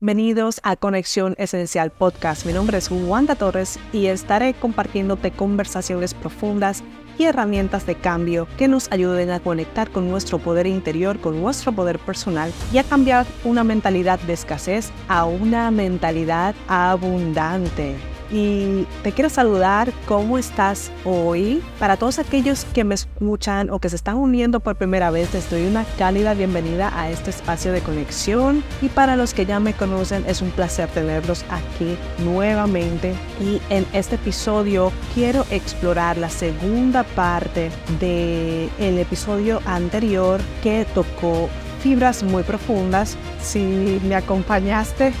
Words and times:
Bienvenidos 0.00 0.60
a 0.62 0.76
Conexión 0.76 1.34
Esencial 1.38 1.90
Podcast. 1.90 2.46
Mi 2.46 2.52
nombre 2.52 2.78
es 2.78 2.88
Wanda 2.88 3.34
Torres 3.34 3.80
y 3.92 4.06
estaré 4.06 4.54
compartiéndote 4.54 5.32
conversaciones 5.32 6.14
profundas 6.14 6.84
y 7.18 7.24
herramientas 7.24 7.84
de 7.84 7.96
cambio 7.96 8.46
que 8.56 8.68
nos 8.68 8.92
ayuden 8.92 9.30
a 9.30 9.40
conectar 9.40 9.90
con 9.90 10.08
nuestro 10.08 10.38
poder 10.38 10.68
interior, 10.68 11.18
con 11.18 11.40
nuestro 11.40 11.72
poder 11.72 11.98
personal 11.98 12.52
y 12.72 12.78
a 12.78 12.84
cambiar 12.84 13.26
una 13.42 13.64
mentalidad 13.64 14.20
de 14.20 14.34
escasez 14.34 14.92
a 15.08 15.24
una 15.24 15.72
mentalidad 15.72 16.54
abundante 16.68 17.96
y 18.30 18.86
te 19.02 19.12
quiero 19.12 19.30
saludar. 19.30 19.92
¿Cómo 20.06 20.38
estás 20.38 20.90
hoy? 21.04 21.62
Para 21.78 21.96
todos 21.96 22.18
aquellos 22.18 22.64
que 22.66 22.84
me 22.84 22.94
escuchan 22.94 23.70
o 23.70 23.78
que 23.78 23.88
se 23.88 23.96
están 23.96 24.16
uniendo 24.16 24.60
por 24.60 24.76
primera 24.76 25.10
vez, 25.10 25.32
les 25.34 25.50
doy 25.50 25.66
una 25.66 25.84
cálida 25.98 26.34
bienvenida 26.34 26.92
a 26.98 27.10
este 27.10 27.30
espacio 27.30 27.72
de 27.72 27.80
conexión. 27.80 28.62
Y 28.82 28.88
para 28.88 29.16
los 29.16 29.34
que 29.34 29.46
ya 29.46 29.60
me 29.60 29.74
conocen, 29.74 30.24
es 30.26 30.42
un 30.42 30.50
placer 30.50 30.88
tenerlos 30.88 31.44
aquí 31.50 31.96
nuevamente. 32.24 33.14
Y 33.40 33.60
en 33.70 33.86
este 33.92 34.16
episodio 34.16 34.92
quiero 35.14 35.44
explorar 35.50 36.16
la 36.16 36.30
segunda 36.30 37.04
parte 37.04 37.70
del 38.00 38.70
el 38.78 38.98
episodio 38.98 39.60
anterior 39.66 40.40
que 40.62 40.86
tocó 40.94 41.48
fibras 41.80 42.22
muy 42.22 42.42
profundas. 42.42 43.16
Si 43.42 44.00
me 44.04 44.14
acompañaste, 44.14 45.12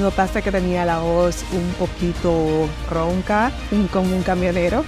notaste 0.00 0.42
que 0.42 0.52
tenía 0.52 0.84
la 0.84 1.00
voz 1.00 1.44
un 1.52 1.86
poquito 1.86 2.68
ronca, 2.90 3.50
como 3.92 4.14
un 4.14 4.22
camionero, 4.22 4.84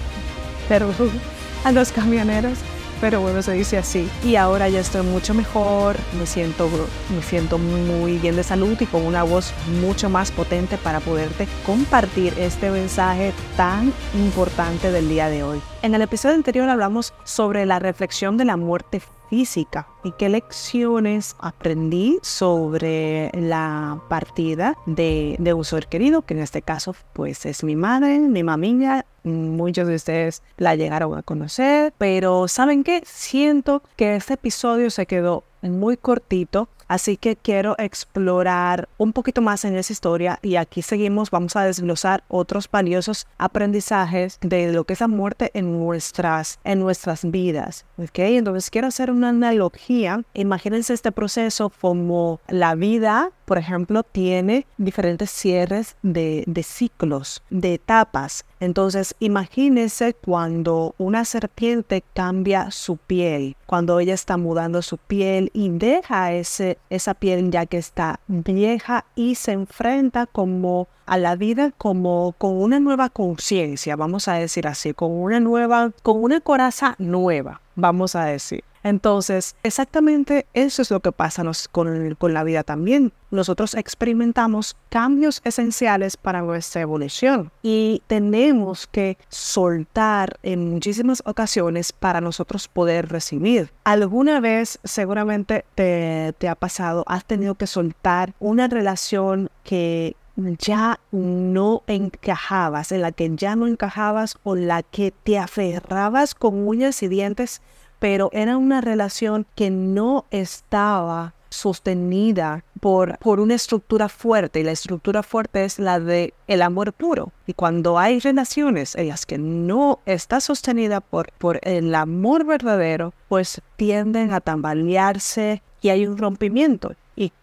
pero 0.69 0.91
a 1.65 1.73
los 1.73 1.93
camioneros 1.93 2.59
pero 3.01 3.21
bueno, 3.21 3.43
se 3.43 3.53
dice 3.53 3.79
así. 3.79 4.09
Y 4.25 4.37
ahora 4.37 4.69
ya 4.69 4.81
estoy 4.81 5.03
mucho 5.03 5.35
mejor, 5.35 5.97
me 6.19 6.27
siento, 6.27 6.69
me 7.15 7.23
siento 7.23 7.59
muy 7.59 8.19
bien 8.19 8.37
de 8.37 8.43
salud 8.43 8.77
y 8.81 8.87
con 8.87 9.05
una 9.05 9.23
voz 9.23 9.53
mucho 9.81 10.09
más 10.09 10.31
potente 10.31 10.77
para 10.79 11.01
poderte 11.01 11.47
compartir 11.65 12.35
este 12.39 12.71
mensaje 12.71 13.33
tan 13.57 13.93
importante 14.15 14.91
del 14.91 15.09
día 15.09 15.29
de 15.29 15.43
hoy. 15.43 15.61
En 15.83 15.95
el 15.95 16.03
episodio 16.03 16.35
anterior 16.35 16.69
hablamos 16.69 17.15
sobre 17.25 17.67
la 17.67 17.79
reflexión 17.79 18.37
de 18.37 18.45
la 18.45 18.57
muerte 18.57 19.01
física 19.31 19.87
y 20.09 20.13
qué 20.13 20.31
lecciones 20.31 21.37
aprendí 21.39 22.19
sobre 22.23 23.31
la 23.35 24.01
partida 24.09 24.75
de, 24.87 25.37
de 25.39 25.53
un 25.53 25.65
ser 25.67 25.87
querido, 25.87 26.23
que 26.23 26.33
en 26.33 26.41
este 26.41 26.63
caso 26.63 26.97
pues 27.13 27.45
es 27.45 27.63
mi 27.63 27.77
madre, 27.77 28.19
mi 28.19 28.43
mamilla. 28.43 29.05
Muchos 29.25 29.87
de 29.87 29.97
ustedes 29.97 30.43
la 30.57 30.77
llegaron 30.77 31.19
a 31.19 31.23
conocer, 31.23 31.93
pero 31.99 32.49
¿saben 32.49 32.85
qué? 32.85 33.03
Siento 33.05 33.83
que 33.97 34.17
este 34.17 34.35
episodio 34.35 34.89
se 34.89 35.05
quedó 35.05 35.45
muy 35.61 35.99
cortito 35.99 36.71
Así 36.89 37.19
que 37.19 37.37
quiero 37.37 37.75
explorar 37.79 38.89
un 38.97 39.13
poquito 39.13 39.43
más 39.43 39.67
en 39.67 39.77
esa 39.77 39.93
historia 39.93 40.39
y 40.43 40.57
aquí 40.57 40.81
seguimos, 40.81 41.31
vamos 41.31 41.55
a 41.55 41.65
desglosar 41.65 42.25
otros 42.29 42.69
valiosos 42.71 43.27
aprendizajes 43.37 44.39
de 44.41 44.73
lo 44.73 44.85
que 44.85 44.95
es 44.95 45.01
la 45.01 45.09
muerte 45.09 45.51
en 45.53 45.79
nuestras, 45.79 46.59
en 46.65 46.81
nuestras 46.81 47.31
vidas. 47.31 47.85
¿ok? 47.99 48.19
Entonces 48.21 48.71
quiero 48.71 48.89
hacer 48.89 49.11
una 49.11 49.29
analogía. 49.29 49.98
Imagínense 50.35 50.95
este 50.95 51.13
proceso 51.13 51.71
como 51.81 52.41
la 52.49 52.75
vida 52.75 53.31
por 53.49 53.57
ejemplo, 53.57 54.03
tiene 54.03 54.67
diferentes 54.77 55.31
cierres 55.31 55.97
de, 56.03 56.45
de, 56.47 56.63
ciclos, 56.63 57.43
de 57.49 57.73
etapas. 57.75 58.45
Entonces, 58.61 59.15
imagínese 59.21 60.13
cuando 60.13 60.95
una 60.99 61.25
serpiente 61.25 62.05
cambia 62.13 62.71
su 62.71 62.99
piel, 62.99 63.57
cuando 63.65 64.01
ella 64.01 64.13
está 64.13 64.37
mudando 64.37 64.83
su 64.83 64.99
piel 64.99 65.51
y 65.55 65.71
deja 65.71 66.35
ese, 66.35 66.77
esa 66.91 67.15
piel 67.15 67.51
ya 67.51 67.65
que 67.65 67.79
está 67.79 68.21
vieja 68.27 69.07
y 69.15 69.37
se 69.37 69.53
enfrenta 69.53 70.27
como 70.27 70.87
a 71.07 71.17
la 71.17 71.35
vida 71.35 71.73
como 71.79 72.35
con 72.37 72.55
una 72.55 72.81
nueva 72.81 73.09
conciencia, 73.09 73.97
vamos 73.97 74.29
a 74.29 74.35
decir 74.35 74.69
así, 74.69 74.93
con 74.93 75.11
una 75.11 75.41
nueva, 75.41 75.91
con 76.03 76.23
una 76.23 76.43
coraza 76.43 76.97
nueva, 76.99 77.63
vamos 77.77 78.15
a 78.15 78.27
decir. 78.27 78.63
Entonces, 78.83 79.57
exactamente 79.63 80.47
eso 80.55 80.83
es 80.83 80.91
lo 80.91 81.01
que 81.01 81.13
pasa 81.13 81.45
con, 81.71 82.15
con, 82.15 82.35
la 82.35 82.45
vida 82.45 82.63
también. 82.63 83.13
Nosotros 83.31 83.75
experimentamos 83.75 84.77
cambios 84.89 85.41
esenciales 85.45 86.17
para 86.17 86.43
nuestra 86.43 86.81
evolución 86.81 87.51
y 87.63 88.03
tenemos 88.07 88.87
que 88.87 89.19
soltar 89.29 90.39
en 90.43 90.71
muchísimas 90.71 91.23
ocasiones 91.27 91.93
para 91.93 92.21
nosotros 92.21 92.69
poder 92.69 93.09
recibir. 93.09 93.71
Alguna 93.85 94.41
vez 94.41 94.79
seguramente 94.85 95.65
te, 95.75 96.35
te 96.39 96.49
ha 96.49 96.55
pasado, 96.55 97.05
has 97.07 97.25
tenido 97.25 97.55
que 97.55 97.67
soltar 97.67 98.35
una 98.39 98.69
relación 98.69 99.51
que 99.65 100.17
ya 100.59 101.01
no 101.11 101.83
encajabas, 101.87 102.93
en 102.93 103.03
la 103.03 103.13
que 103.13 103.31
ya 103.35 103.57
no 103.57 103.67
encajabas 103.67 104.39
o 104.45 104.55
la 104.55 104.83
que 104.83 105.11
te 105.11 105.39
aferrabas 105.39 106.35
con 106.35 106.67
uñas 106.67 107.03
y 107.03 107.09
dientes 107.09 107.61
pero 107.99 108.31
era 108.33 108.57
una 108.57 108.81
relación 108.81 109.47
que 109.55 109.71
no 109.71 110.25
estaba 110.31 111.35
sostenida 111.51 112.65
por, 112.81 113.19
por 113.19 113.41
una 113.41 113.55
estructura 113.55 114.09
fuerte 114.09 114.61
y 114.61 114.65
la 114.65 114.73
estructura 114.73 115.23
fuerte 115.23 115.65
es 115.65 115.79
la 115.79 115.99
de 115.99 116.35
el 116.47 116.63
amor 116.63 116.93
puro. 116.93 117.33
Y 117.47 117.55
cuando 117.55 117.99
hay 117.99 118.21
relaciones 118.21 118.95
en 118.95 119.09
las 119.09 119.27
que 119.27 119.39
no 119.39 120.01
está 120.07 120.41
sostenida 120.41 121.01
por, 121.01 121.33
por 121.39 121.59
el 121.63 121.95
amor 121.95 122.45
verdadero 122.45 123.13
pues 123.29 123.61
tienden 123.77 124.33
a 124.33 124.41
tambalearse 124.41 125.63
y 125.81 125.89
hay 125.89 126.07
un 126.07 126.19
rompimiento 126.19 126.93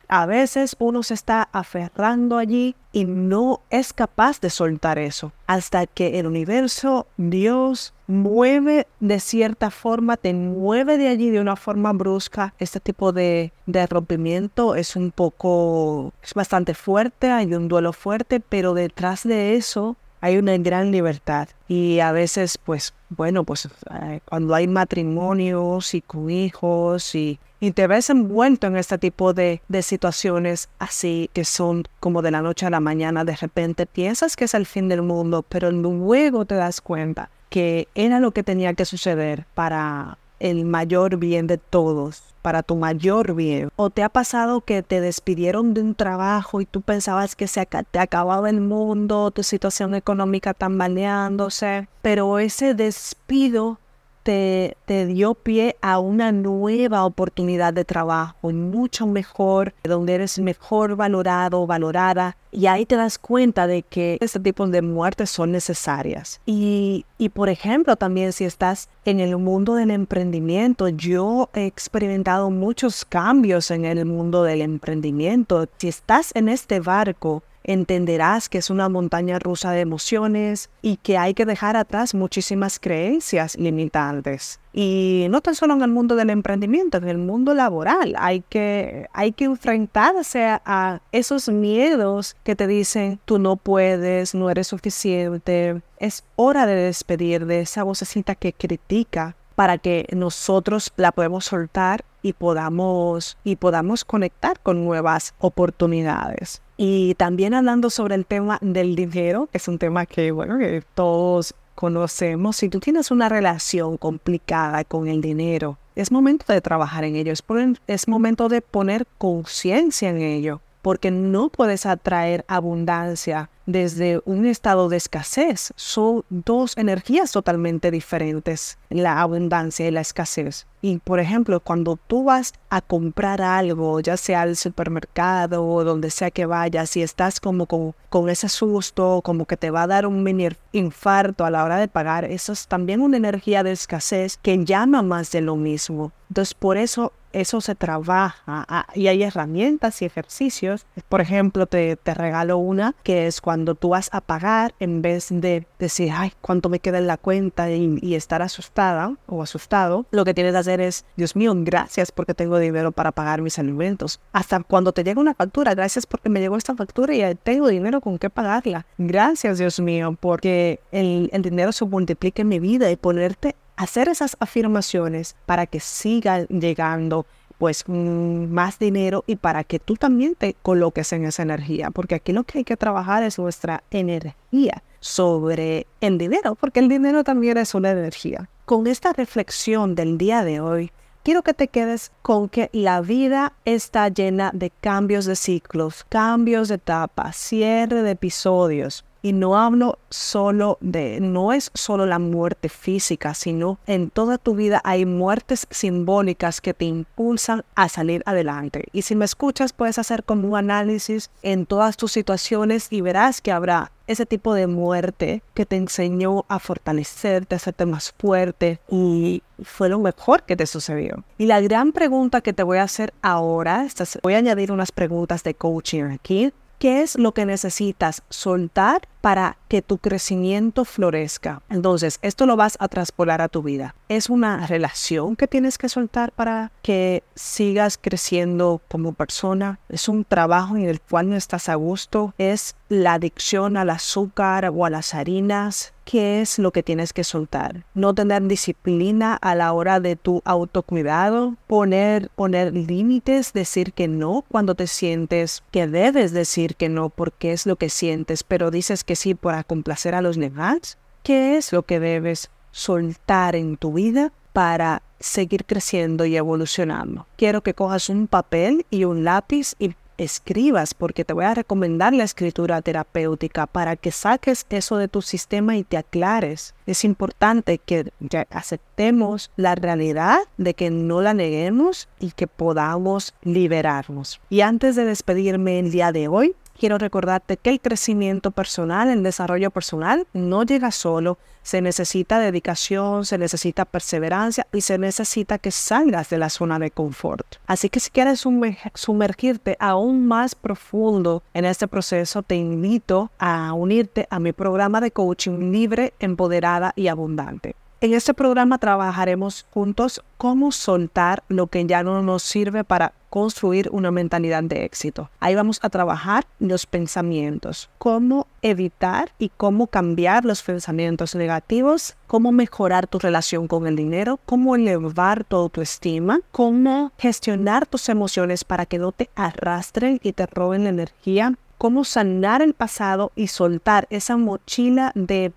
a 0.08 0.26
veces 0.26 0.76
uno 0.80 1.04
se 1.04 1.14
está 1.14 1.50
aferrando 1.52 2.38
allí 2.38 2.76
y 2.92 3.06
no 3.06 3.62
es 3.70 3.94
capaz 3.94 4.40
de 4.40 4.50
soltar 4.50 4.98
eso 5.00 5.32
hasta 5.48 5.86
que 5.86 6.20
el 6.20 6.28
universo, 6.28 7.08
Dios, 7.18 7.94
mueve 8.08 8.88
de 9.00 9.20
cierta 9.20 9.70
forma, 9.70 10.18
te 10.18 10.34
mueve 10.34 10.98
de 10.98 11.08
allí 11.08 11.30
de 11.30 11.42
una 11.42 11.56
forma 11.56 11.94
brusca. 11.94 12.54
Este 12.60 12.80
tipo 12.80 13.12
de, 13.12 13.52
de 13.66 13.86
rompimiento 13.88 14.76
es 14.76 14.96
un 14.96 15.12
poco, 15.12 16.14
es 16.24 16.34
bastante 16.34 16.74
fuerte, 16.74 17.32
hay 17.32 17.54
un 17.54 17.68
duelo 17.68 17.94
fuerte, 17.94 18.40
pero 18.40 18.74
detrás 18.74 19.24
de 19.24 19.56
eso 19.56 19.98
hay 20.26 20.38
una 20.38 20.58
gran 20.58 20.92
libertad. 20.92 21.50
Y 21.68 22.00
a 22.00 22.12
veces 22.12 22.58
pues 22.58 22.96
bueno 23.10 23.44
pues 23.44 23.68
eh, 23.92 24.20
cuando 24.28 24.56
hay 24.56 24.68
matrimonios 24.68 25.94
y 25.94 26.02
con 26.02 26.32
hijos 26.32 27.14
y, 27.14 27.40
y 27.60 27.72
te 27.72 27.86
ves 27.86 28.10
envuelto 28.10 28.66
en 28.66 28.76
este 28.76 28.98
tipo 28.98 29.34
de, 29.34 29.62
de, 29.68 29.84
situaciones 29.84 30.70
así 30.80 31.30
que 31.34 31.46
son 31.46 31.84
como 32.00 32.24
de 32.24 32.32
la 32.32 32.42
noche 32.42 32.66
a 32.66 32.72
la 32.72 32.80
mañana 32.80 33.24
de 33.24 33.36
repente 33.36 33.86
piensas 33.86 34.36
que 34.36 34.46
es 34.46 34.56
el 34.56 34.66
fin 34.66 34.90
del 34.90 35.04
mundo 35.04 35.46
pero 35.48 35.72
luego 35.72 36.46
te 36.46 36.56
das 36.56 36.82
cuenta 36.82 37.30
que 37.50 37.88
era 37.94 38.20
lo 38.20 38.32
que 38.32 38.44
tenía 38.44 38.74
que 38.74 38.86
suceder 38.86 39.46
para 39.54 40.18
el 40.40 40.66
mayor 40.66 41.18
bien 41.18 41.48
de 41.48 41.58
todos, 41.58 42.24
para 42.42 42.64
tu 42.64 42.76
mayor 42.76 43.36
bien. 43.36 43.70
¿O 43.76 43.90
te 43.90 44.04
ha 44.04 44.10
pasado 44.10 44.62
que 44.62 44.84
te 44.84 45.02
despidieron 45.02 45.74
de 45.74 45.82
un 45.82 45.96
trabajo 45.96 46.62
y 46.62 46.66
tú 46.66 46.82
pensabas 46.82 47.36
que 47.36 47.48
se 47.48 47.66
te 47.66 48.00
acababa 48.00 48.50
el 48.50 48.62
mundo, 48.62 49.32
tu 49.32 49.44
situación 49.44 49.96
económica 49.96 50.54
tambaleándose, 50.54 51.88
pero 52.02 52.40
ese 52.40 52.74
despido 52.74 53.80
te, 54.26 55.06
dio 55.06 55.36
pie 55.36 55.76
a 55.82 56.00
una 56.00 56.32
nueva 56.32 57.06
oportunidad 57.06 57.74
de 57.74 57.86
trabajo, 57.86 58.52
mucho 58.52 59.06
mejor, 59.06 59.74
donde 59.84 60.16
eres 60.16 60.40
mejor 60.40 60.96
valorado, 60.96 61.68
valorada. 61.68 62.36
Y 62.52 62.66
ahí 62.66 62.86
te 62.86 62.96
das 62.96 63.20
cuenta 63.20 63.68
de 63.68 63.84
que 63.84 64.18
este 64.22 64.40
tipo 64.40 64.66
de 64.66 64.82
muertes 64.82 65.30
son 65.30 65.52
necesarias. 65.52 66.42
Y, 66.46 67.06
y 67.20 67.30
por 67.30 67.50
ejemplo, 67.50 67.98
también 67.98 68.34
si 68.34 68.46
estás 68.46 68.90
en 69.04 69.20
el 69.20 69.38
mundo 69.38 69.76
del 69.76 69.92
emprendimiento, 69.92 70.90
yo 70.90 71.50
he 71.54 71.66
experimentado 71.66 72.50
muchos 72.50 73.06
cambios 73.06 73.70
en 73.70 73.86
el 73.86 74.06
mundo 74.06 74.44
del 74.44 74.62
emprendimiento. 74.62 75.68
Si 75.78 75.88
estás 75.88 76.32
en 76.34 76.50
este 76.50 76.80
barco, 76.80 77.44
entenderás 77.66 78.50
que 78.50 78.60
es 78.60 78.70
una 78.70 78.90
montaña 78.90 79.40
rusa 79.40 79.72
de 79.72 79.82
emociones 79.82 80.70
y 80.82 80.98
que 80.98 81.18
hay 81.18 81.34
que 81.34 81.46
dejar 81.46 81.76
atrás 81.76 82.14
muchísimas 82.14 82.80
creencias 82.80 83.58
limitantes. 83.58 84.60
Y 84.74 85.28
no 85.30 85.42
tan 85.42 85.56
solo 85.56 85.74
en 85.74 85.82
el 85.82 85.92
mundo 85.92 86.16
del 86.16 86.30
emprendimiento, 86.30 86.98
en 86.98 87.08
el 87.08 87.18
mundo 87.18 87.54
laboral. 87.54 88.16
Hay 88.18 88.42
que, 88.42 89.08
hay 89.14 89.32
que 89.32 89.46
enfrentarse 89.46 90.44
a 90.44 91.00
esos 91.12 91.50
miedos 91.50 92.36
que 92.44 92.56
te 92.56 92.68
dicen 92.68 93.20
tú 93.26 93.40
no 93.40 93.56
puedes, 93.56 94.36
no 94.36 94.50
eres 94.50 94.68
suficiente. 94.68 95.82
Es 95.98 96.24
hora 96.36 96.66
de 96.66 96.76
despedir 96.76 97.46
de 97.46 97.62
esa 97.62 97.84
vocecita 97.84 98.36
que 98.36 98.54
critica 98.54 99.36
para 99.56 99.78
que 99.78 100.08
nosotros 100.12 100.92
la 100.98 101.12
podamos 101.12 101.46
soltar 101.46 102.04
y 102.22 102.34
podamos, 102.34 103.38
y 103.44 103.56
podamos 103.56 104.04
conectar 104.04 104.60
con 104.60 104.84
nuevas 104.84 105.34
oportunidades. 105.40 106.62
Y 106.78 107.16
también 107.16 107.54
hablando 107.54 107.90
sobre 107.90 108.16
el 108.16 108.26
tema 108.26 108.58
del 108.62 108.96
dinero, 108.96 109.48
que 109.52 109.58
es 109.58 109.68
un 109.68 109.78
tema 109.78 110.06
que, 110.06 110.32
bueno, 110.32 110.58
que 110.58 110.84
todos 110.94 111.54
conocemos. 111.74 112.58
Si 112.58 112.70
tú 112.70 112.80
tienes 112.80 113.12
una 113.12 113.30
relación 113.30 113.98
complicada 113.98 114.84
con 114.84 115.08
el 115.08 115.22
dinero, 115.22 115.78
es 115.96 116.12
momento 116.12 116.52
de 116.52 116.62
trabajar 116.62 117.04
en 117.06 117.16
ello, 117.16 117.32
es, 117.32 117.44
es 117.88 118.08
momento 118.08 118.50
de 118.50 118.62
poner 118.62 119.06
conciencia 119.18 120.10
en 120.10 120.22
ello 120.22 120.62
porque 120.86 121.10
no 121.10 121.50
puedes 121.50 121.88
atraer 121.88 122.46
abundancia 122.48 123.50
desde 123.66 124.22
un 124.26 124.46
estado 124.46 124.88
de 124.88 124.98
escasez. 124.98 125.74
Son 125.76 126.24
dos 126.30 126.78
energías 126.78 127.32
totalmente 127.32 127.90
diferentes, 127.90 128.78
la 128.90 129.20
abundancia 129.20 129.88
y 129.88 129.90
la 129.90 130.02
escasez. 130.02 130.68
Y 130.84 131.00
por 131.00 131.20
ejemplo, 131.20 131.60
cuando 131.60 131.98
tú 131.98 132.26
vas 132.26 132.54
a 132.70 132.82
comprar 132.82 133.42
algo, 133.42 134.00
ya 134.00 134.16
sea 134.16 134.44
al 134.44 134.56
supermercado 134.56 135.66
o 135.66 135.84
donde 135.84 136.12
sea 136.12 136.30
que 136.30 136.46
vayas, 136.46 136.96
y 136.96 137.02
estás 137.02 137.40
como 137.40 137.66
con, 137.66 137.96
con 138.10 138.30
ese 138.30 138.48
susto, 138.48 139.22
como 139.24 139.46
que 139.46 139.58
te 139.58 139.72
va 139.72 139.82
a 139.82 139.88
dar 139.88 140.06
un 140.06 140.24
infarto 140.72 141.46
a 141.46 141.50
la 141.50 141.64
hora 141.64 141.78
de 141.78 141.88
pagar, 141.88 142.26
eso 142.26 142.54
es 142.54 142.68
también 142.68 143.02
una 143.02 143.18
energía 143.18 143.64
de 143.64 143.72
escasez 143.72 144.38
que 144.38 144.64
llama 144.64 145.02
más 145.02 145.32
de 145.32 145.42
lo 145.42 145.56
mismo. 145.56 146.12
Entonces, 146.30 146.54
por 146.54 146.78
eso 146.78 147.12
eso 147.36 147.62
se 147.62 147.76
trabaja 147.76 148.36
ah, 148.48 148.88
y 148.96 149.08
hay 149.08 149.24
herramientas 149.24 150.02
y 150.02 150.06
ejercicios. 150.06 150.86
Por 151.10 151.22
ejemplo, 151.22 151.66
te, 151.66 151.96
te, 151.98 152.14
regalo 152.14 152.58
una 152.58 152.96
que 153.04 153.28
es 153.28 153.42
cuando 153.42 153.76
tú 153.76 153.90
vas 153.90 154.10
a 154.14 154.22
pagar, 154.22 154.74
en 154.80 155.02
vez 155.02 155.28
de 155.30 155.68
decir, 155.78 156.12
ay, 156.14 156.32
cuánto 156.42 156.70
me 156.70 156.80
queda 156.80 156.98
en 156.98 157.08
la 157.08 157.18
cuenta 157.18 157.70
y, 157.72 158.00
y 158.02 158.16
estar 158.16 158.42
asustada 158.42 159.16
o 159.28 159.44
asustado, 159.44 160.06
lo 160.12 160.24
que 160.24 160.34
tienes 160.34 160.54
que 160.54 160.60
hacer 160.60 160.82
es, 160.82 161.06
Dios 161.18 161.36
mío, 161.36 161.54
gracias 161.56 162.12
porque 162.12 162.34
tengo 162.34 162.58
dinero 162.58 162.92
para 162.92 163.12
pagar 163.12 163.42
mis 163.42 163.60
alimentos. 163.60 164.20
Hasta 164.32 164.62
cuando 164.62 164.94
te 164.94 165.04
llega 165.04 165.20
una 165.20 165.34
factura, 165.34 165.76
gracias 165.76 166.06
porque 166.06 166.30
me 166.30 166.40
llegó 166.40 166.56
esta 166.56 166.76
factura 166.76 167.14
y 167.14 167.36
tengo 167.36 167.68
dinero 167.68 168.00
con 168.00 168.18
qué 168.18 168.30
pagarla. 168.30 168.86
Gracias, 168.98 169.58
Dios 169.58 169.80
mío, 169.80 170.18
porque 170.20 170.80
el, 170.92 171.30
el 171.34 171.42
dinero 171.42 171.72
se 171.72 171.86
multiplica 171.86 172.42
en 172.42 172.48
mi 172.48 172.60
vida 172.60 172.90
y 172.90 172.96
ponerte 172.96 173.56
hacer 173.76 174.10
esas 174.10 174.38
afirmaciones 174.40 175.36
para 175.46 175.66
que 175.66 175.80
siga 175.80 176.46
llegando 176.48 177.26
pues 177.58 177.84
mm, 177.88 178.48
más 178.48 178.80
dinero 178.80 179.24
y 179.28 179.38
para 179.38 179.64
que 179.64 179.80
tú 179.80 179.96
también 179.96 180.36
te 180.36 180.56
coloques 180.62 181.14
en 181.14 181.26
esa 181.26 181.44
energía, 181.44 181.92
porque 181.92 182.16
aquí 182.16 182.34
lo 182.34 182.44
que 182.44 182.60
hay 182.60 182.64
que 182.64 182.78
trabajar 182.78 183.24
es 183.24 183.40
nuestra 183.40 183.84
energía 183.92 184.84
sobre 185.00 185.88
el 186.02 186.18
dinero, 186.18 186.56
porque 186.56 186.80
el 186.80 186.90
dinero 186.90 187.24
también 187.24 187.58
es 187.58 187.76
una 187.76 187.92
energía. 187.92 188.50
Con 188.66 188.88
esta 188.88 189.14
reflexión 189.14 189.96
del 189.96 190.18
día 190.18 190.44
de 190.44 190.60
hoy, 190.60 190.92
quiero 191.24 191.44
que 191.44 191.54
te 191.54 191.68
quedes 191.68 192.12
con 192.22 192.50
que 192.50 192.70
la 192.74 193.02
vida 193.02 193.54
está 193.66 194.10
llena 194.10 194.52
de 194.54 194.72
cambios 194.72 195.26
de 195.26 195.36
ciclos, 195.36 196.06
cambios 196.10 196.70
de 196.70 196.76
etapas, 196.76 197.36
cierre 197.36 198.02
de 198.02 198.12
episodios, 198.12 199.05
y 199.26 199.34
no 199.34 199.58
hablo 199.58 199.98
solo 200.12 200.78
de, 200.82 201.20
no 201.20 201.52
es 201.52 201.72
solo 201.74 202.06
la 202.06 202.20
muerte 202.20 202.70
física, 202.70 203.34
sino 203.34 203.80
en 203.88 204.12
toda 204.12 204.38
tu 204.38 204.54
vida 204.54 204.82
hay 204.84 205.08
muertes 205.08 205.66
simbólicas 205.72 206.62
que 206.62 206.76
te 206.76 206.86
impulsan 206.86 207.66
a 207.74 207.90
salir 207.90 208.22
adelante. 208.28 208.84
Y 208.94 209.02
si 209.02 209.16
me 209.16 209.26
escuchas, 209.26 209.74
puedes 209.74 209.98
hacer 209.98 210.24
como 210.24 210.50
un 210.50 210.58
análisis 210.58 211.32
en 211.42 211.66
todas 211.66 211.98
tus 211.98 212.12
situaciones 212.12 212.86
y 212.92 213.02
verás 213.02 213.42
que 213.42 213.52
habrá 213.52 213.92
ese 214.06 214.28
tipo 214.28 214.54
de 214.54 214.68
muerte 214.68 215.42
que 215.56 215.66
te 215.66 215.78
enseñó 215.78 216.46
a 216.48 216.60
fortalecerte, 216.60 217.56
a 217.56 217.58
hacerte 217.58 217.88
más 217.88 218.14
fuerte 218.20 218.80
y 218.92 219.42
fue 219.64 219.90
lo 219.90 219.98
mejor 219.98 220.44
que 220.44 220.56
te 220.56 220.68
sucedió. 220.68 221.24
Y 221.40 221.48
la 221.48 221.62
gran 221.62 221.94
pregunta 221.94 222.42
que 222.42 222.54
te 222.54 222.62
voy 222.62 222.78
a 222.78 222.84
hacer 222.84 223.12
ahora, 223.24 223.88
voy 224.22 224.36
a 224.36 224.38
añadir 224.38 224.72
unas 224.72 224.92
preguntas 224.92 225.42
de 225.42 225.56
coaching 225.56 226.04
aquí. 226.04 226.54
¿Qué 226.80 227.02
es 227.02 227.18
lo 227.18 227.34
que 227.34 227.46
necesitas 227.46 228.24
soltar 228.30 229.08
para 229.22 229.58
que 229.68 229.82
tu 229.82 229.98
crecimiento 229.98 230.86
florezca. 230.86 231.62
Entonces, 231.70 232.20
esto 232.22 232.46
lo 232.46 232.56
vas 232.56 232.78
a 232.80 232.88
traspolar 232.88 233.42
a 233.42 233.50
tu 233.50 233.64
vida. 233.64 233.96
Es 234.10 234.30
una 234.30 234.68
relación 234.68 235.36
que 235.36 235.48
tienes 235.48 235.78
que 235.78 235.90
soltar 235.90 236.32
para 236.32 236.72
que 236.82 237.24
sigas 237.36 237.98
creciendo 237.98 238.82
como 238.88 239.14
persona. 239.14 239.80
Es 239.90 240.08
un 240.08 240.24
trabajo 240.26 240.76
en 240.78 240.86
el 240.86 241.02
cual 241.02 241.30
no 241.30 241.36
estás 241.36 241.70
a 241.70 241.76
gusto. 241.76 242.34
Es 242.38 242.76
la 242.90 243.14
adicción 243.14 243.78
al 243.78 243.90
azúcar 243.90 244.72
o 244.74 244.86
a 244.86 244.90
las 244.90 245.14
harinas. 245.14 245.94
¿Qué 246.04 246.42
es 246.42 246.60
lo 246.60 246.72
que 246.72 246.84
tienes 246.84 247.14
que 247.14 247.24
soltar? 247.24 247.84
No 247.96 248.14
tener 248.14 248.44
disciplina 248.44 249.36
a 249.42 249.56
la 249.56 249.74
hora 249.74 250.00
de 250.00 250.16
tu 250.16 250.44
autocuidado, 250.46 251.56
poner, 251.66 252.30
poner 252.36 252.74
límites, 252.74 253.54
decir 253.54 253.92
que 253.92 254.08
no 254.08 254.46
cuando 254.48 254.76
te 254.76 254.86
sientes 254.86 255.64
que 255.72 255.88
debes 255.88 256.32
decir 256.32 256.76
que 256.76 256.90
no 256.90 257.10
porque 257.10 257.54
es 257.54 257.66
lo 257.66 257.76
que 257.78 257.90
sientes, 257.90 258.44
pero 258.44 258.70
dices 258.70 259.04
que 259.04 259.16
sí 259.16 259.34
complacer 259.64 260.16
a 260.16 260.22
los 260.22 260.38
demás? 260.38 260.98
¿Qué 261.24 261.58
es 261.58 261.72
lo 261.72 261.84
que 261.84 262.00
debes 262.00 262.50
soltar 262.72 263.56
en 263.56 263.78
tu 263.78 263.94
vida 263.94 264.32
para 264.54 265.02
seguir 265.20 265.66
creciendo 265.66 266.26
y 266.26 266.36
evolucionando? 266.36 267.26
Quiero 267.38 267.62
que 267.62 267.74
cojas 267.74 268.10
un 268.10 268.28
papel 268.28 268.86
y 268.90 269.06
un 269.06 269.24
lápiz 269.24 269.76
y 269.80 269.96
escribas, 270.18 270.94
porque 270.94 271.26
te 271.26 271.34
voy 271.34 271.46
a 271.46 271.54
recomendar 271.54 272.14
la 272.14 272.24
escritura 272.24 272.82
terapéutica 272.82 273.68
para 273.68 273.96
que 273.96 274.12
saques 274.12 274.66
eso 274.70 274.98
de 274.98 275.08
tu 275.08 275.22
sistema 275.22 275.76
y 275.78 275.84
te 275.84 275.98
aclares. 275.98 276.74
Es 276.86 277.04
importante 277.04 277.80
que 277.80 278.12
aceptemos 278.50 279.52
la 279.56 279.76
realidad 279.76 280.40
de 280.58 280.74
que 280.74 280.90
no 280.90 281.22
la 281.22 281.34
neguemos 281.34 282.08
y 282.20 282.32
que 282.32 282.48
podamos 282.48 283.34
liberarnos. 283.44 284.40
Y 284.50 284.62
antes 284.62 284.96
de 284.96 285.06
despedirme 285.06 285.80
el 285.80 285.92
día 285.92 286.12
de 286.12 286.28
hoy, 286.28 286.56
quiero 286.78 286.98
recordarte 286.98 287.58
que 287.58 287.70
el 287.70 287.80
crecimiento 287.80 288.52
personal, 288.52 289.10
el 289.10 289.24
desarrollo 289.24 289.72
personal, 289.72 290.28
no 290.34 290.64
llega 290.64 290.92
solo. 290.92 291.38
Se 291.64 291.82
necesita 291.82 292.40
dedicación, 292.40 293.26
se 293.26 293.38
necesita 293.38 293.86
perseverancia 293.86 294.68
y 294.72 294.82
se 294.82 294.98
necesita 294.98 295.58
que 295.58 295.72
salgas 295.72 296.30
de 296.30 296.38
la 296.38 296.50
zona 296.50 296.78
de 296.78 296.92
confort. 296.92 297.56
Así 297.66 297.90
que 297.90 298.00
si 298.00 298.12
quieres 298.12 298.46
sumergirte 298.94 299.76
aún 299.80 300.28
más 300.28 300.54
profundo 300.54 301.42
en 301.54 301.66
este 301.66 301.88
proceso, 301.88 302.44
te 302.44 302.56
invito 302.56 303.32
a 303.40 303.74
unirte 303.74 304.28
a 304.30 304.40
mi 304.40 304.54
programa 304.54 305.02
de 305.02 305.12
coaching 305.12 305.72
libre, 305.72 306.14
empoderada 306.20 306.94
y 306.96 307.08
abundante. 307.08 307.76
En 308.02 308.14
este 308.14 308.34
programa 308.34 308.78
trabajaremos 308.78 309.66
juntos 309.72 310.22
cómo 310.38 310.72
soltar 310.74 311.44
lo 311.48 311.68
que 311.68 311.86
ya 311.86 312.04
no 312.04 312.22
nos 312.22 312.44
sirve 312.44 312.84
para 312.84 313.14
construir 313.30 313.90
una 313.92 314.12
mentalidad 314.12 314.64
de 314.64 314.86
éxito. 314.86 315.30
Ahí 315.40 315.56
vamos 315.56 315.80
a 315.82 315.90
trabajar 315.90 316.46
los 316.60 316.86
pensamientos, 316.86 317.90
cómo 317.98 318.48
evitar 318.62 319.32
y 319.40 319.50
cómo 319.50 319.88
cambiar 319.88 320.46
los 320.46 320.62
pensamientos 320.62 321.36
negativos, 321.36 322.16
cómo 322.28 322.52
mejorar 322.52 323.08
tu 323.08 323.18
relación 323.18 323.68
con 323.68 323.88
el 323.88 323.96
dinero, 323.96 324.40
cómo 324.46 324.76
elevar 324.76 325.44
tu 325.44 325.56
autoestima, 325.56 326.42
cómo 326.52 327.12
gestionar 327.18 327.88
tus 327.88 328.08
emociones 328.10 328.64
para 328.64 328.86
que 328.86 329.00
no 329.00 329.12
te 329.12 329.30
arrastren 329.36 330.20
y 330.22 330.34
te 330.34 330.46
roben 330.46 330.84
la 330.84 330.90
energía, 330.90 331.56
cómo 331.86 332.04
sanar 332.04 332.64
el 332.64 332.74
pasado 332.74 333.32
y 333.36 333.46
soltar 333.46 334.08
esa 334.10 334.38
mochila 334.38 335.12
de, 335.14 335.54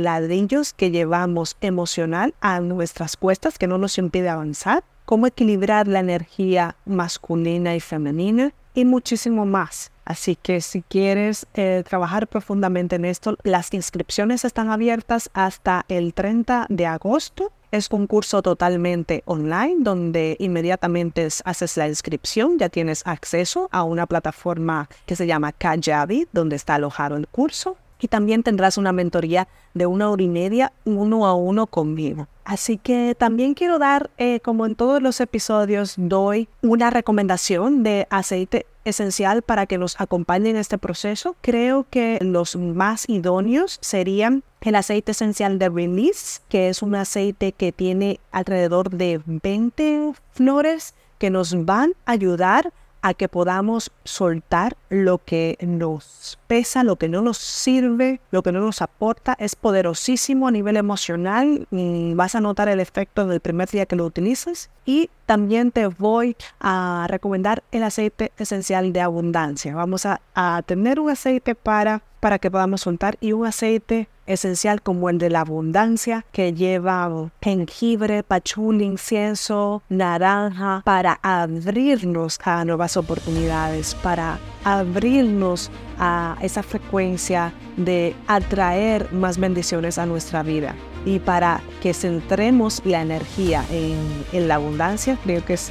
ladrillos 0.00 0.72
que 0.72 0.90
llevamos 0.90 1.58
emocional 1.60 2.32
a 2.40 2.60
nuestras 2.60 3.18
cuestas 3.18 3.58
que 3.58 3.66
no 3.66 3.76
nos 3.76 3.98
impide 3.98 4.30
avanzar, 4.30 4.82
cómo 5.04 5.26
equilibrar 5.26 5.86
la 5.86 6.00
energía 6.00 6.76
masculina 6.86 7.76
y 7.76 7.80
femenina 7.80 8.54
y 8.72 8.86
muchísimo 8.86 9.44
más. 9.44 9.92
Así 10.06 10.36
que 10.36 10.62
si 10.62 10.80
quieres 10.80 11.46
eh, 11.52 11.84
trabajar 11.86 12.28
profundamente 12.28 12.96
en 12.96 13.04
esto, 13.04 13.36
las 13.42 13.74
inscripciones 13.74 14.46
están 14.46 14.70
abiertas 14.70 15.28
hasta 15.34 15.84
el 15.88 16.14
30 16.14 16.64
de 16.70 16.86
agosto 16.86 17.52
es 17.70 17.88
un 17.90 18.06
curso 18.06 18.42
totalmente 18.42 19.22
online 19.26 19.76
donde 19.80 20.36
inmediatamente 20.38 21.28
haces 21.44 21.76
la 21.76 21.88
inscripción, 21.88 22.58
ya 22.58 22.68
tienes 22.68 23.06
acceso 23.06 23.68
a 23.72 23.82
una 23.82 24.06
plataforma 24.06 24.88
que 25.06 25.16
se 25.16 25.26
llama 25.26 25.52
Kajabi, 25.52 26.28
donde 26.32 26.56
está 26.56 26.76
alojado 26.76 27.16
el 27.16 27.28
curso. 27.28 27.76
Y 28.00 28.08
también 28.08 28.42
tendrás 28.42 28.78
una 28.78 28.92
mentoría 28.92 29.48
de 29.74 29.86
una 29.86 30.10
hora 30.10 30.22
y 30.22 30.28
media 30.28 30.72
uno 30.84 31.26
a 31.26 31.34
uno 31.34 31.66
conmigo. 31.66 32.28
Así 32.44 32.78
que 32.78 33.14
también 33.18 33.54
quiero 33.54 33.78
dar, 33.78 34.10
eh, 34.16 34.40
como 34.40 34.64
en 34.64 34.74
todos 34.74 35.02
los 35.02 35.20
episodios, 35.20 35.94
doy 35.96 36.48
una 36.62 36.90
recomendación 36.90 37.82
de 37.82 38.06
aceite 38.10 38.66
esencial 38.84 39.42
para 39.42 39.66
que 39.66 39.78
nos 39.78 40.00
acompañen 40.00 40.54
en 40.54 40.56
este 40.56 40.78
proceso. 40.78 41.36
Creo 41.42 41.86
que 41.90 42.18
los 42.22 42.56
más 42.56 43.08
idóneos 43.08 43.78
serían 43.82 44.44
el 44.60 44.74
aceite 44.74 45.12
esencial 45.12 45.58
de 45.58 45.68
Release, 45.68 46.40
que 46.48 46.68
es 46.68 46.82
un 46.82 46.94
aceite 46.94 47.52
que 47.52 47.70
tiene 47.70 48.18
alrededor 48.32 48.90
de 48.90 49.20
20 49.26 50.12
flores 50.32 50.94
que 51.18 51.30
nos 51.30 51.64
van 51.64 51.92
a 52.06 52.12
ayudar 52.12 52.72
a 53.02 53.14
que 53.14 53.28
podamos 53.28 53.92
soltar 54.04 54.76
lo 54.88 55.18
que 55.18 55.56
nos 55.60 56.38
pesa, 56.48 56.82
lo 56.82 56.96
que 56.96 57.08
no 57.08 57.22
nos 57.22 57.38
sirve, 57.38 58.20
lo 58.32 58.42
que 58.42 58.50
no 58.50 58.60
nos 58.60 58.82
aporta, 58.82 59.36
es 59.38 59.54
poderosísimo 59.54 60.48
a 60.48 60.50
nivel 60.50 60.76
emocional. 60.76 61.68
Y 61.70 62.14
vas 62.14 62.34
a 62.34 62.40
notar 62.40 62.68
el 62.68 62.80
efecto 62.80 63.26
del 63.26 63.40
primer 63.40 63.68
día 63.68 63.86
que 63.86 63.94
lo 63.94 64.04
utilices. 64.04 64.70
Y 64.84 65.10
también 65.26 65.70
te 65.70 65.86
voy 65.86 66.36
a 66.58 67.06
recomendar 67.08 67.62
el 67.70 67.84
aceite 67.84 68.32
esencial 68.38 68.92
de 68.92 69.02
abundancia. 69.02 69.74
Vamos 69.76 70.06
a, 70.06 70.20
a 70.34 70.62
tener 70.66 70.98
un 70.98 71.10
aceite 71.10 71.54
para, 71.54 72.02
para 72.18 72.38
que 72.38 72.50
podamos 72.50 72.80
soltar 72.80 73.18
y 73.20 73.32
un 73.32 73.46
aceite 73.46 74.08
esencial 74.28 74.82
como 74.82 75.10
el 75.10 75.18
de 75.18 75.30
la 75.30 75.40
abundancia 75.40 76.24
que 76.32 76.52
lleva 76.52 77.30
jengibre, 77.42 78.22
pachuli, 78.22 78.84
incienso, 78.84 79.82
naranja 79.88 80.82
para 80.84 81.18
abrirnos 81.22 82.38
a 82.44 82.64
nuevas 82.64 82.96
oportunidades, 82.96 83.94
para 83.96 84.38
abrirnos 84.64 85.70
a 85.98 86.36
esa 86.42 86.62
frecuencia 86.62 87.52
de 87.76 88.14
atraer 88.26 89.12
más 89.12 89.38
bendiciones 89.38 89.98
a 89.98 90.06
nuestra 90.06 90.42
vida 90.42 90.74
y 91.04 91.18
para 91.18 91.60
que 91.80 91.94
centremos 91.94 92.82
la 92.84 93.02
energía 93.02 93.64
en, 93.70 93.96
en 94.32 94.48
la 94.48 94.56
abundancia, 94.56 95.16
creo 95.24 95.44
que 95.44 95.54
es 95.54 95.70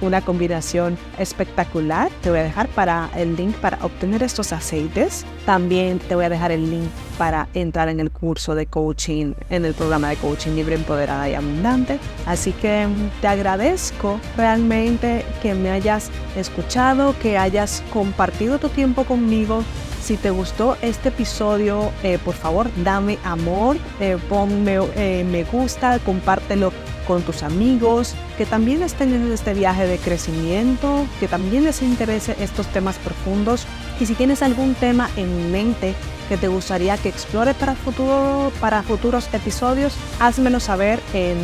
una 0.00 0.20
combinación 0.20 0.98
espectacular. 1.18 2.10
Te 2.22 2.30
voy 2.30 2.40
a 2.40 2.44
dejar 2.44 2.68
para 2.68 3.10
el 3.16 3.36
link 3.36 3.54
para 3.56 3.78
obtener 3.82 4.22
estos 4.22 4.52
aceites. 4.52 5.24
También 5.46 5.98
te 5.98 6.14
voy 6.14 6.26
a 6.26 6.28
dejar 6.28 6.52
el 6.52 6.70
link 6.70 6.88
para 7.18 7.48
entrar 7.54 7.88
en 7.88 8.00
el 8.00 8.10
curso 8.10 8.54
de 8.54 8.66
coaching, 8.66 9.34
en 9.48 9.64
el 9.64 9.74
programa 9.74 10.10
de 10.10 10.16
coaching 10.16 10.52
libre, 10.52 10.74
empoderada 10.74 11.28
y 11.28 11.34
abundante. 11.34 11.98
Así 12.26 12.52
que 12.52 12.86
te 13.20 13.26
agradezco 13.26 14.20
realmente 14.36 15.24
que 15.42 15.54
me 15.54 15.70
hayas 15.70 16.10
escuchado, 16.36 17.14
que 17.20 17.38
hayas 17.38 17.82
compartido 17.92 18.58
tu 18.58 18.68
tiempo 18.68 19.04
conmigo 19.04 19.64
si 20.10 20.16
te 20.16 20.30
gustó 20.30 20.76
este 20.82 21.10
episodio, 21.10 21.92
eh, 22.02 22.18
por 22.24 22.34
favor, 22.34 22.68
dame 22.82 23.16
amor, 23.22 23.76
eh, 24.00 24.18
ponme 24.28 24.80
eh, 24.96 25.22
me 25.22 25.44
gusta, 25.44 26.00
compártelo 26.00 26.72
con 27.06 27.22
tus 27.22 27.44
amigos, 27.44 28.16
que 28.36 28.44
también 28.44 28.82
estén 28.82 29.14
en 29.14 29.30
este 29.30 29.54
viaje 29.54 29.86
de 29.86 29.98
crecimiento, 29.98 31.06
que 31.20 31.28
también 31.28 31.62
les 31.62 31.80
interese 31.80 32.34
estos 32.40 32.66
temas 32.66 32.96
profundos. 32.98 33.68
Y 34.00 34.06
si 34.06 34.14
tienes 34.14 34.42
algún 34.42 34.74
tema 34.74 35.10
en 35.16 35.52
mente 35.52 35.94
que 36.30 36.38
te 36.38 36.48
gustaría 36.48 36.96
que 36.96 37.10
explore 37.10 37.52
para, 37.54 37.74
futuro, 37.74 38.50
para 38.60 38.82
futuros 38.82 39.28
episodios, 39.34 39.94
házmelo 40.20 40.58
saber 40.58 41.00
en, 41.12 41.36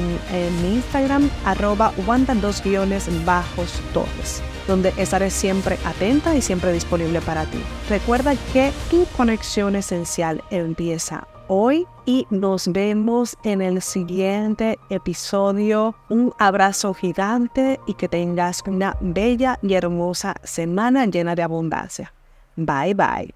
mi 0.63 0.77
Instagram, 0.77 1.29
arroba 1.45 1.93
dos 2.41 2.63
guiones 2.63 3.09
bajos 3.25 3.81
torres 3.93 4.43
donde 4.67 4.93
estaré 4.97 5.31
siempre 5.31 5.79
atenta 5.85 6.35
y 6.35 6.43
siempre 6.43 6.73
disponible 6.73 7.21
para 7.21 7.45
ti. 7.45 7.59
Recuerda 7.89 8.35
que 8.53 8.73
tu 8.91 9.05
conexión 9.17 9.77
esencial 9.77 10.43
empieza 10.51 11.29
hoy 11.49 11.87
y 12.05 12.27
nos 12.31 12.73
vemos 12.73 13.37
en 13.45 13.63
el 13.63 13.83
siguiente 13.83 14.79
episodio. 14.91 15.95
Un 16.09 16.33
abrazo 16.39 16.95
gigante 16.95 17.79
y 17.87 17.95
que 17.95 18.09
tengas 18.09 18.63
una 18.67 18.97
bella 19.01 19.59
y 19.63 19.75
hermosa 19.75 20.35
semana 20.43 21.07
llena 21.07 21.35
de 21.37 21.43
abundancia. 21.43 22.16
Bye 22.57 22.93
bye. 22.95 23.31